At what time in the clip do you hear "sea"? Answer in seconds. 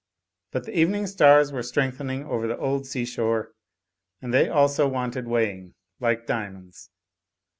2.87-3.05